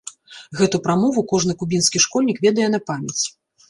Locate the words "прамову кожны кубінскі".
0.85-2.05